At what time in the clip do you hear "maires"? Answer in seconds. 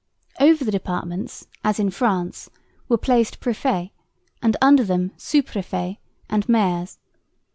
6.49-6.97